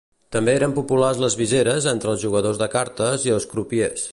També 0.35 0.53
eren 0.59 0.71
populars 0.77 1.19
les 1.25 1.35
viseres 1.41 1.89
entre 1.93 2.11
els 2.15 2.25
jugadors 2.25 2.63
de 2.63 2.69
cartes 2.77 3.27
i 3.29 3.35
els 3.39 3.47
crupiers. 3.53 4.09